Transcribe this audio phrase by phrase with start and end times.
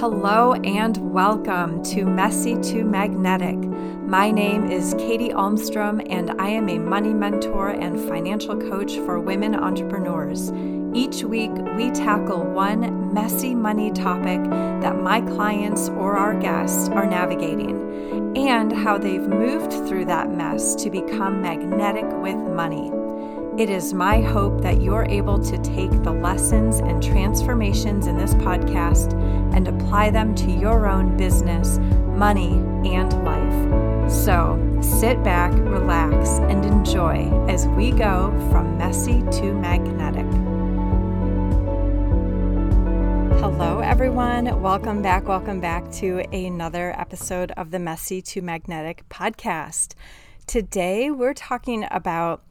[0.00, 3.56] Hello and welcome to Messy to Magnetic.
[3.56, 9.18] My name is Katie Almstrom, and I am a money mentor and financial coach for
[9.18, 10.52] women entrepreneurs.
[10.94, 14.40] Each week, we tackle one messy money topic
[14.82, 20.76] that my clients or our guests are navigating and how they've moved through that mess
[20.76, 22.92] to become magnetic with money.
[23.58, 28.32] It is my hope that you're able to take the lessons and transformations in this
[28.34, 29.14] podcast
[29.52, 32.52] and apply them to your own business, money,
[32.88, 34.12] and life.
[34.12, 40.26] So sit back, relax, and enjoy as we go from messy to magnetic.
[43.40, 44.62] Hello, everyone.
[44.62, 45.26] Welcome back.
[45.26, 49.94] Welcome back to another episode of the Messy to Magnetic podcast.
[50.46, 52.42] Today, we're talking about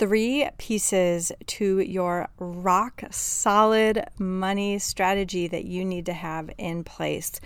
[0.00, 7.38] three pieces to your rock solid money strategy that you need to have in place.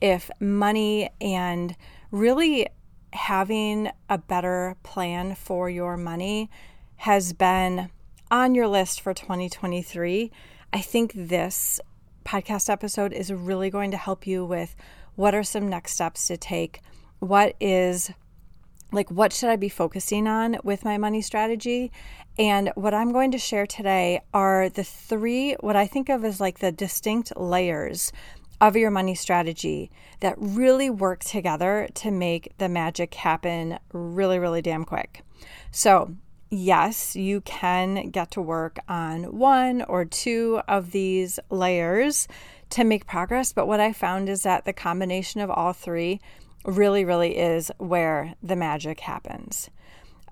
[0.00, 1.76] If money and
[2.10, 2.66] really
[3.12, 6.48] having a better plan for your money
[6.96, 7.90] has been
[8.30, 10.32] on your list for 2023,
[10.72, 11.78] I think this
[12.24, 14.74] podcast episode is really going to help you with
[15.14, 16.80] what are some next steps to take,
[17.18, 18.10] what is
[18.92, 21.92] like what should I be focusing on with my money strategy?
[22.38, 26.40] And what I'm going to share today are the three, what I think of as
[26.40, 28.12] like the distinct layers
[28.60, 34.62] of your money strategy that really work together to make the magic happen really, really
[34.62, 35.22] damn quick.
[35.70, 36.16] So,
[36.50, 42.26] yes, you can get to work on one or two of these layers
[42.70, 43.52] to make progress.
[43.52, 46.20] But what I found is that the combination of all three
[46.68, 49.70] really, really is where the magic happens.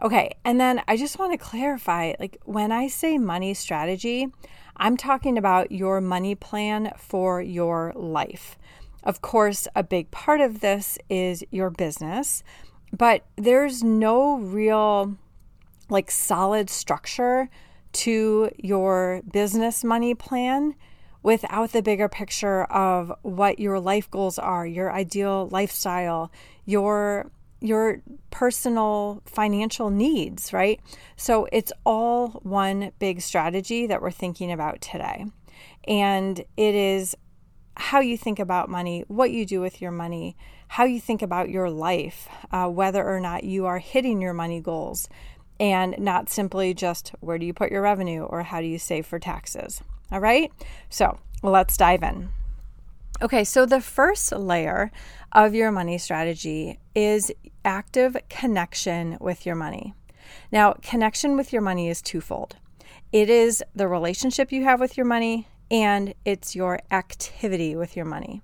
[0.02, 4.28] Okay, and then I just want to clarify like when I say money strategy,
[4.76, 8.58] I'm talking about your money plan for your life.
[9.02, 12.42] Of course, a big part of this is your business,
[12.92, 15.16] but there's no real
[15.88, 17.48] like solid structure
[17.92, 20.74] to your business money plan
[21.26, 26.30] without the bigger picture of what your life goals are, your ideal lifestyle,
[26.66, 27.28] your
[27.60, 28.00] your
[28.30, 30.80] personal financial needs, right?
[31.16, 35.26] So it's all one big strategy that we're thinking about today.
[35.88, 37.16] And it is
[37.76, 40.36] how you think about money, what you do with your money,
[40.68, 44.60] how you think about your life, uh, whether or not you are hitting your money
[44.60, 45.08] goals,
[45.58, 49.06] and not simply just where do you put your revenue or how do you save
[49.06, 49.82] for taxes.
[50.12, 50.52] All right,
[50.88, 52.30] so let's dive in.
[53.22, 54.92] Okay, so the first layer
[55.32, 57.32] of your money strategy is
[57.64, 59.94] active connection with your money.
[60.52, 62.56] Now, connection with your money is twofold
[63.12, 68.04] it is the relationship you have with your money, and it's your activity with your
[68.04, 68.42] money.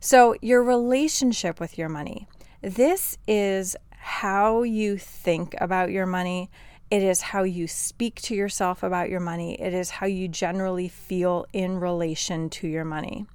[0.00, 2.28] So, your relationship with your money.
[2.60, 6.48] This is how you think about your money
[6.90, 9.60] it is how you speak to yourself about your money.
[9.60, 13.26] It is how you generally feel in relation to your money.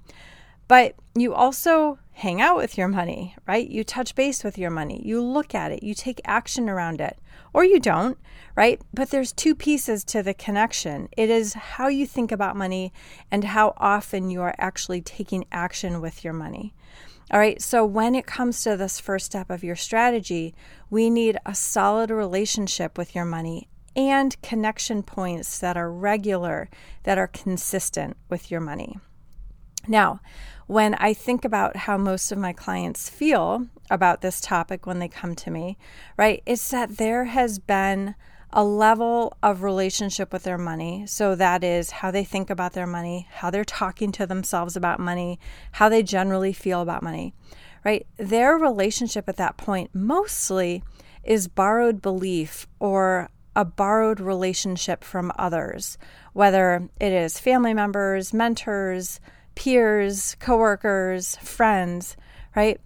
[0.69, 3.67] But you also hang out with your money, right?
[3.67, 5.01] You touch base with your money.
[5.03, 5.83] You look at it.
[5.83, 7.17] You take action around it,
[7.53, 8.17] or you don't,
[8.55, 8.79] right?
[8.93, 12.93] But there's two pieces to the connection it is how you think about money
[13.29, 16.73] and how often you are actually taking action with your money.
[17.29, 20.53] All right, so when it comes to this first step of your strategy,
[20.89, 26.69] we need a solid relationship with your money and connection points that are regular,
[27.03, 28.97] that are consistent with your money.
[29.87, 30.21] Now,
[30.67, 35.07] when I think about how most of my clients feel about this topic when they
[35.07, 35.77] come to me,
[36.17, 38.15] right, it's that there has been
[38.53, 41.05] a level of relationship with their money.
[41.07, 44.99] So that is how they think about their money, how they're talking to themselves about
[44.99, 45.39] money,
[45.73, 47.33] how they generally feel about money,
[47.85, 48.05] right?
[48.17, 50.83] Their relationship at that point mostly
[51.23, 55.97] is borrowed belief or a borrowed relationship from others,
[56.33, 59.19] whether it is family members, mentors,
[59.55, 62.15] peers, coworkers, friends,
[62.55, 62.79] right?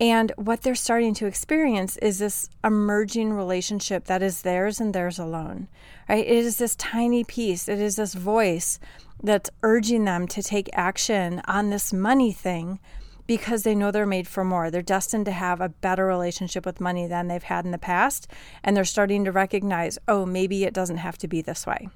[0.00, 5.18] And what they're starting to experience is this emerging relationship that is theirs and theirs
[5.18, 5.68] alone,
[6.08, 6.26] right?
[6.26, 8.80] It is this tiny piece, it is this voice
[9.22, 12.80] that's urging them to take action on this money thing
[13.26, 14.70] because they know they're made for more.
[14.70, 18.26] They're destined to have a better relationship with money than they've had in the past.
[18.64, 21.90] And they're starting to recognize, oh, maybe it doesn't have to be this way.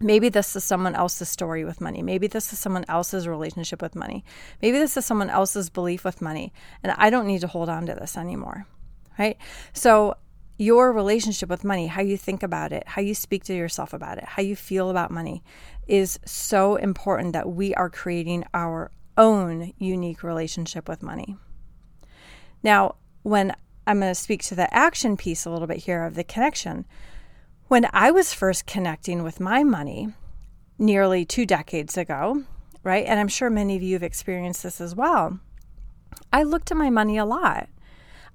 [0.00, 2.02] Maybe this is someone else's story with money.
[2.02, 4.24] Maybe this is someone else's relationship with money.
[4.62, 6.54] Maybe this is someone else's belief with money.
[6.82, 8.66] And I don't need to hold on to this anymore.
[9.18, 9.36] Right?
[9.74, 10.16] So,
[10.56, 14.18] your relationship with money, how you think about it, how you speak to yourself about
[14.18, 15.42] it, how you feel about money
[15.86, 21.36] is so important that we are creating our own unique relationship with money.
[22.62, 23.54] Now, when
[23.86, 26.84] I'm going to speak to the action piece a little bit here of the connection,
[27.70, 30.08] when I was first connecting with my money
[30.76, 32.42] nearly two decades ago,
[32.82, 33.06] right?
[33.06, 35.38] And I'm sure many of you have experienced this as well.
[36.32, 37.68] I looked at my money a lot.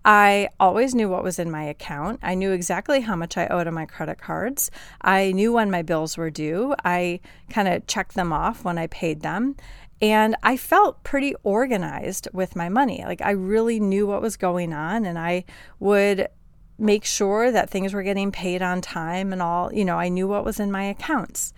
[0.05, 2.21] I always knew what was in my account.
[2.23, 4.71] I knew exactly how much I owed on my credit cards.
[5.01, 6.73] I knew when my bills were due.
[6.85, 9.57] I kind of checked them off when I paid them.
[10.01, 13.03] And I felt pretty organized with my money.
[13.05, 15.43] Like I really knew what was going on and I
[15.81, 16.29] would
[16.77, 20.27] make sure that things were getting paid on time and all, you know, I knew
[20.27, 21.53] what was in my accounts.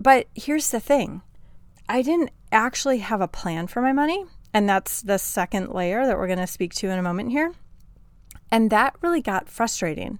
[0.00, 1.22] But here's the thing
[1.88, 4.24] I didn't actually have a plan for my money.
[4.54, 7.52] And that's the second layer that we're going to speak to in a moment here.
[8.50, 10.18] And that really got frustrating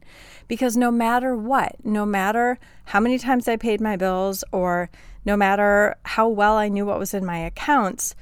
[0.49, 4.89] because no matter what, no matter how many times I paid my bills or
[5.27, 8.15] no matter how well I knew what was in my accounts,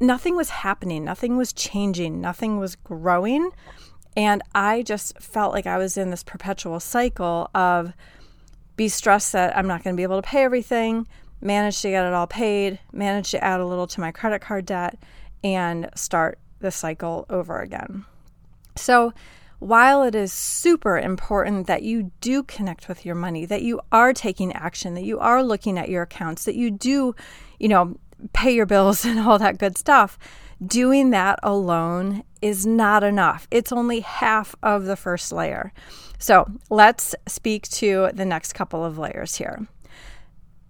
[0.00, 3.50] nothing was happening, nothing was changing, nothing was growing.
[4.16, 7.92] And I just felt like I was in this perpetual cycle of
[8.76, 11.06] be stressed that I'm not going to be able to pay everything,
[11.40, 14.66] manage to get it all paid, manage to add a little to my credit card
[14.66, 14.98] debt,
[15.42, 18.04] and start the cycle over again.
[18.76, 19.12] So,
[19.60, 24.12] while it is super important that you do connect with your money, that you are
[24.12, 27.14] taking action, that you are looking at your accounts, that you do,
[27.58, 27.96] you know,
[28.32, 30.18] pay your bills and all that good stuff,
[30.64, 33.48] doing that alone is not enough.
[33.50, 35.72] It's only half of the first layer.
[36.18, 39.66] So let's speak to the next couple of layers here.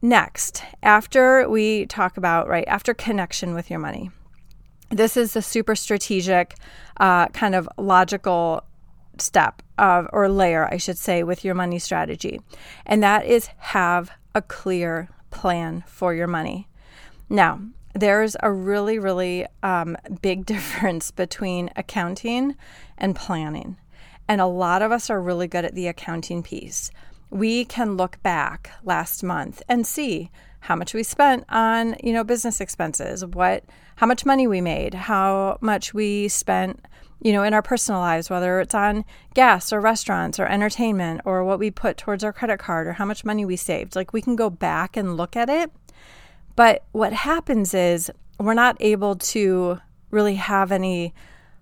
[0.01, 4.13] Next, after we talk about, right, after connection with your money,
[4.91, 6.55] this is the super strategic,
[7.01, 8.63] uh, kind of logical
[9.19, 12.41] step of, or layer, I should say, with your money strategy.
[12.87, 16.69] And that is have a clear plan for your money.
[17.29, 17.61] Now,
[17.95, 22.57] there's a really, really um, big difference between accounting
[22.99, 23.77] and planning.
[24.29, 26.91] And a lot of us are really good at the accounting piece.
[27.31, 30.31] We can look back last month and see
[30.61, 33.65] how much we spent on, you know, business expenses, what
[33.97, 36.85] how much money we made, how much we spent
[37.25, 39.03] you know, in our personal lives, whether it's on
[39.33, 43.07] gas or restaurants or entertainment or what we put towards our credit card or how
[43.07, 43.97] much money we saved.
[43.97, 45.73] Like we can go back and look at it.
[46.57, 49.79] But what happens is we're not able to
[50.11, 51.15] really have any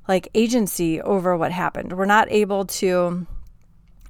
[0.08, 1.92] like agency over what happened.
[1.92, 3.26] We're not able to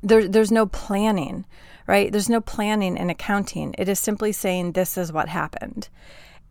[0.03, 1.45] there, there's no planning,
[1.87, 2.11] right?
[2.11, 3.75] There's no planning in accounting.
[3.79, 5.89] It is simply saying this is what happened.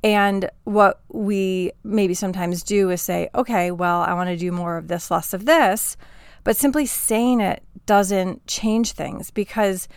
[0.03, 4.77] And what we maybe sometimes do is say, okay, well, I want to do more
[4.77, 5.95] of this, less of this.
[6.43, 9.87] But simply saying it doesn't change things because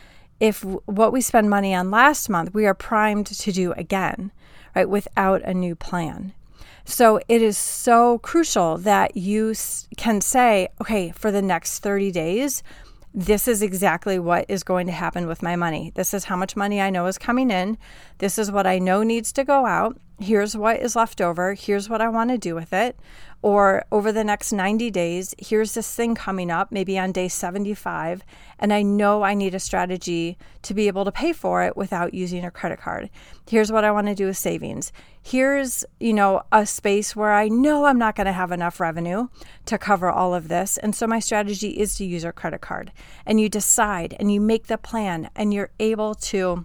[0.41, 4.33] if what we spend money on last month, we are primed to do again,
[4.75, 6.33] right, without a new plan.
[6.85, 9.55] So it is so crucial that you
[9.97, 12.63] can say, okay, for the next 30 days,
[13.15, 15.93] this is exactly what is going to happen with my money.
[15.95, 17.79] This is how much money I know is coming in.
[18.19, 19.99] This is what I know needs to go out.
[20.21, 21.55] Here's what is left over.
[21.55, 22.99] Here's what I want to do with it.
[23.43, 28.25] Or over the next 90 days, here's this thing coming up, maybe on day 75,
[28.59, 32.15] and I know I need a strategy to be able to pay for it without
[32.15, 33.11] using a credit card.
[33.47, 34.93] Here's what I want to do with savings.
[35.21, 39.29] Here's, you know, a space where I know I'm not going to have enough revenue
[39.67, 40.79] to cover all of this.
[40.79, 42.93] And so my strategy is to use a credit card.
[43.27, 46.65] And you decide and you make the plan and you're able to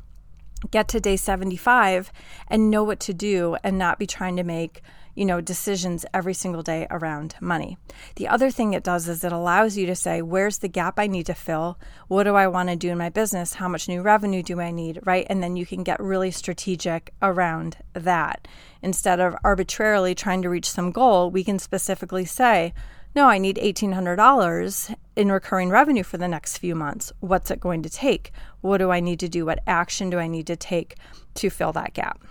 [0.71, 2.11] get to day 75
[2.47, 4.81] and know what to do and not be trying to make
[5.19, 7.77] you know, decisions every single day around money.
[8.15, 11.07] The other thing it does is it allows you to say, where's the gap I
[11.07, 11.77] need to fill?
[12.07, 13.55] What do I want to do in my business?
[13.55, 15.01] How much new revenue do I need?
[15.03, 15.27] Right.
[15.29, 18.47] And then you can get really strategic around that.
[18.81, 22.73] Instead of arbitrarily trying to reach some goal, we can specifically say,
[23.15, 27.11] no, I need $1,800 in recurring revenue for the next few months.
[27.19, 28.31] What's it going to take?
[28.61, 29.45] What do I need to do?
[29.45, 30.95] What action do I need to take
[31.35, 32.23] to fill that gap?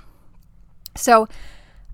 [0.96, 1.28] So,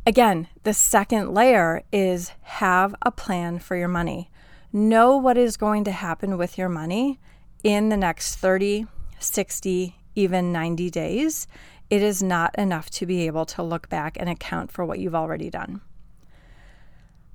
[0.06, 4.30] Again, the second layer is have a plan for your money.
[4.70, 7.18] Know what is going to happen with your money
[7.62, 8.86] in the next 30,
[9.18, 11.46] 60, even 90 days.
[11.88, 15.14] It is not enough to be able to look back and account for what you've
[15.14, 15.80] already done.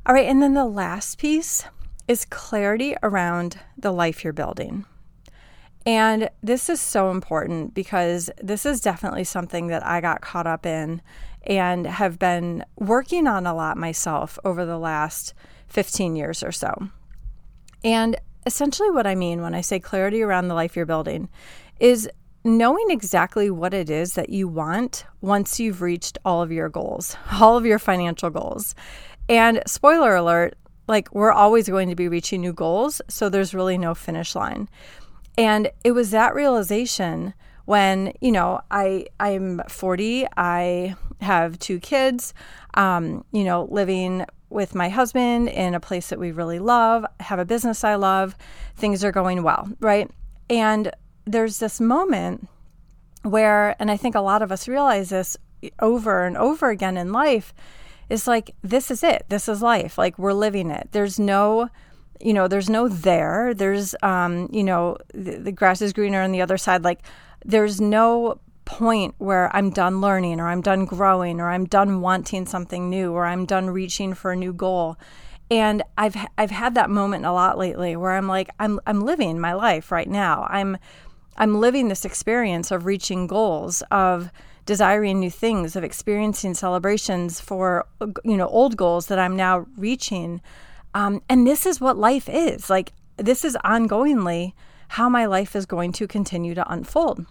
[0.09, 1.65] All right, and then the last piece
[2.07, 4.85] is clarity around the life you're building.
[5.85, 10.65] And this is so important because this is definitely something that I got caught up
[10.65, 11.03] in
[11.43, 15.35] and have been working on a lot myself over the last
[15.67, 16.89] 15 years or so.
[17.83, 18.15] And
[18.47, 21.29] essentially, what I mean when I say clarity around the life you're building
[21.79, 22.09] is
[22.43, 27.15] knowing exactly what it is that you want once you've reached all of your goals,
[27.39, 28.73] all of your financial goals.
[29.29, 30.55] And spoiler alert,
[30.87, 34.67] like we're always going to be reaching new goals, so there's really no finish line.
[35.37, 37.33] And it was that realization
[37.65, 42.33] when, you know, I I'm 40, I have two kids,
[42.73, 47.37] um, you know, living with my husband in a place that we really love, have
[47.37, 48.35] a business I love,
[48.75, 50.09] things are going well, right?
[50.49, 50.91] And
[51.25, 52.47] there's this moment
[53.21, 55.37] where, and I think a lot of us realize this
[55.79, 57.53] over and over again in life,
[58.09, 59.25] is like, this is it.
[59.29, 59.97] This is life.
[59.97, 60.89] Like, we're living it.
[60.91, 61.69] There's no,
[62.19, 63.53] you know, there's no there.
[63.53, 66.83] There's, um, you know, the, the grass is greener on the other side.
[66.83, 67.01] Like,
[67.45, 72.45] there's no point where I'm done learning or I'm done growing or I'm done wanting
[72.45, 74.95] something new or I'm done reaching for a new goal.
[75.49, 79.39] And I've I've had that moment a lot lately where I'm like I'm I'm living
[79.39, 80.45] my life right now.
[80.51, 80.77] I'm
[81.35, 84.29] I'm living this experience of reaching goals, of
[84.69, 87.87] desiring new things, of experiencing celebrations for
[88.23, 90.41] you know old goals that I'm now reaching.
[90.93, 92.93] Um, and this is what life is like.
[93.17, 94.53] This is ongoingly
[94.89, 97.25] how my life is going to continue to unfold.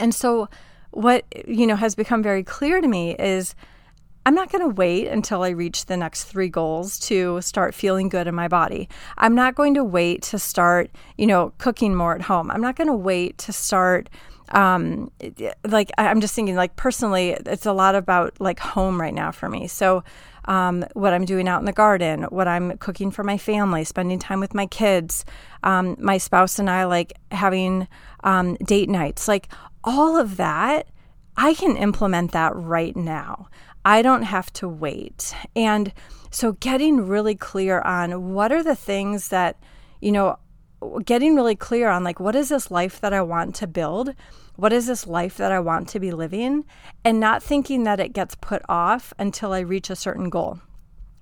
[0.00, 0.48] And so,
[0.90, 3.54] what you know has become very clear to me is
[4.26, 8.08] I'm not going to wait until I reach the next three goals to start feeling
[8.08, 8.88] good in my body.
[9.16, 12.50] I'm not going to wait to start, you know, cooking more at home.
[12.50, 14.10] I'm not going to wait to start
[14.52, 15.10] um
[15.66, 19.48] like i'm just thinking like personally it's a lot about like home right now for
[19.48, 20.02] me so
[20.48, 24.18] um, what I'm doing out in the garden, what I'm cooking for my family, spending
[24.18, 25.26] time with my kids,
[25.62, 27.86] um, my spouse and I like having
[28.24, 29.48] um, date nights, like
[29.84, 30.88] all of that.
[31.36, 33.48] I can implement that right now.
[33.84, 35.34] I don't have to wait.
[35.54, 35.92] And
[36.30, 39.56] so getting really clear on what are the things that,
[40.00, 40.38] you know,
[41.04, 44.14] getting really clear on like what is this life that I want to build?
[44.56, 46.64] What is this life that I want to be living?
[47.04, 50.60] And not thinking that it gets put off until I reach a certain goal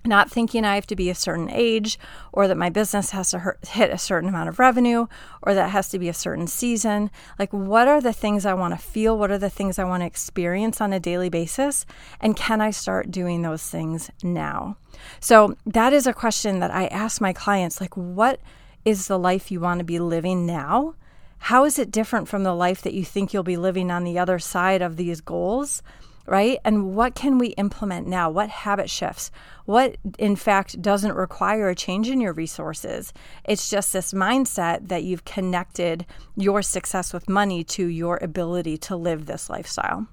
[0.06, 1.98] not thinking I have to be a certain age
[2.32, 5.06] or that my business has to hit a certain amount of revenue
[5.42, 7.10] or that has to be a certain season.
[7.38, 9.18] Like, what are the things I want to feel?
[9.18, 11.84] What are the things I want to experience on a daily basis?
[12.20, 14.76] And can I start doing those things now?
[15.20, 18.40] So, that is a question that I ask my clients like, what
[18.87, 20.95] is the life you want to be living now?
[21.38, 24.19] How is it different from the life that you think you'll be living on the
[24.19, 25.83] other side of these goals?
[26.26, 26.59] right?
[26.64, 28.28] And what can we implement now?
[28.31, 29.31] What habit shifts?
[29.64, 33.12] What, in fact, doesn't require a change in your resources?
[33.45, 36.05] It's just this mindset that you've connected
[36.37, 40.07] your success with money to your ability to live this lifestyle.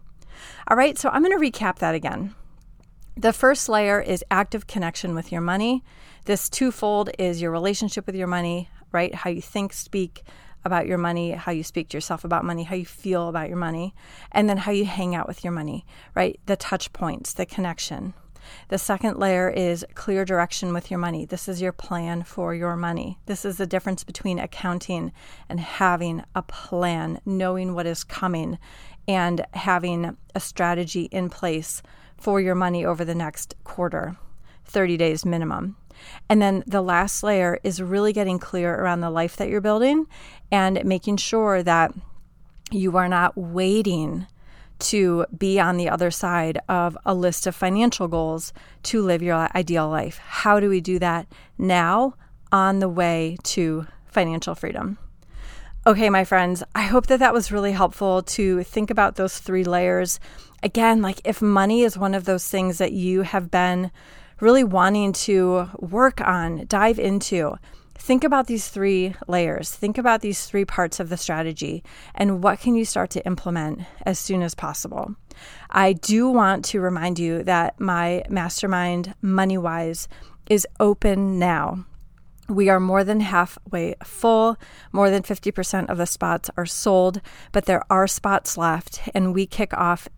[0.67, 2.35] All right, so I'm going to recap that again.
[3.15, 5.83] The first layer is active connection with your money.
[6.25, 9.13] This twofold is your relationship with your money, right?
[9.13, 10.23] How you think, speak,
[10.65, 13.57] about your money, how you speak to yourself about money, how you feel about your
[13.57, 13.93] money,
[14.31, 16.39] and then how you hang out with your money, right?
[16.45, 18.13] The touch points, the connection.
[18.69, 21.25] The second layer is clear direction with your money.
[21.25, 23.19] This is your plan for your money.
[23.25, 25.11] This is the difference between accounting
[25.49, 28.59] and having a plan, knowing what is coming,
[29.07, 31.81] and having a strategy in place
[32.17, 34.15] for your money over the next quarter,
[34.65, 35.75] 30 days minimum.
[36.29, 40.07] And then the last layer is really getting clear around the life that you're building
[40.51, 41.93] and making sure that
[42.71, 44.27] you are not waiting
[44.79, 48.51] to be on the other side of a list of financial goals
[48.83, 50.17] to live your ideal life.
[50.17, 52.15] How do we do that now
[52.51, 54.97] on the way to financial freedom?
[55.85, 59.63] Okay, my friends, I hope that that was really helpful to think about those three
[59.63, 60.19] layers.
[60.61, 63.91] Again, like if money is one of those things that you have been
[64.39, 67.57] really wanting to work on, dive into,
[67.95, 69.71] think about these three layers.
[69.71, 71.83] Think about these three parts of the strategy
[72.15, 75.15] and what can you start to implement as soon as possible.
[75.69, 80.07] I do want to remind you that my mastermind, MoneyWise,
[80.49, 81.85] is open now.
[82.49, 84.57] We are more than halfway full.
[84.91, 87.21] More than 50% of the spots are sold,
[87.53, 90.09] but there are spots left, and we kick off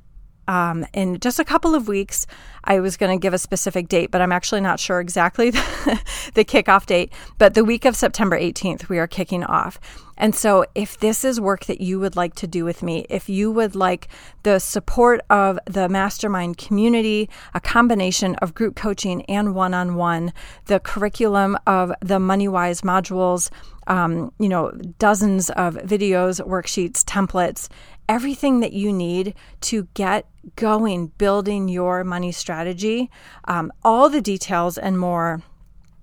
[0.48, 2.28] um, in just a couple of weeks.
[2.64, 6.02] I was going to give a specific date, but I'm actually not sure exactly the,
[6.34, 7.14] the kickoff date.
[7.38, 9.80] But the week of September 18th, we are kicking off.
[10.18, 13.28] And so, if this is work that you would like to do with me, if
[13.28, 14.08] you would like
[14.44, 20.32] the support of the mastermind community, a combination of group coaching and one on one,
[20.66, 23.50] the curriculum of the MoneyWise modules,
[23.88, 27.68] um, you know, dozens of videos, worksheets, templates,
[28.08, 33.10] everything that you need to get going building your money strategy.
[33.46, 35.42] Um, all the details and more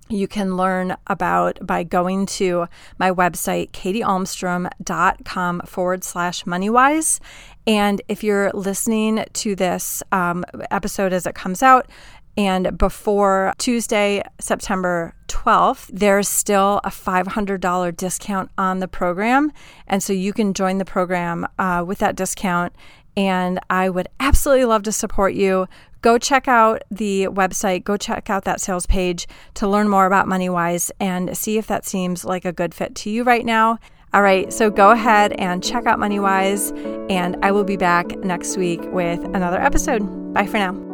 [0.09, 2.67] you can learn about by going to
[2.99, 7.19] my website, katiealmstrom.com forward slash moneywise.
[7.65, 11.87] And if you're listening to this um, episode as it comes out,
[12.37, 19.51] and before Tuesday, September 12th, there's still a $500 discount on the program.
[19.87, 22.73] And so you can join the program uh, with that discount.
[23.15, 25.67] And I would absolutely love to support you.
[26.01, 30.27] Go check out the website, go check out that sales page to learn more about
[30.27, 33.77] MoneyWise and see if that seems like a good fit to you right now.
[34.13, 38.57] All right, so go ahead and check out MoneyWise, and I will be back next
[38.57, 40.33] week with another episode.
[40.33, 40.92] Bye for now.